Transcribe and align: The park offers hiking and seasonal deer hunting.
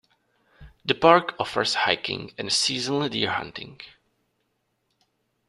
The 0.83 0.95
park 0.95 1.35
offers 1.39 1.75
hiking 1.75 2.33
and 2.35 2.51
seasonal 2.51 3.07
deer 3.07 3.29
hunting. 3.33 3.79